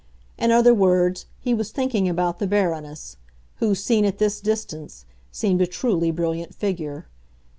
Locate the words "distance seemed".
4.41-5.61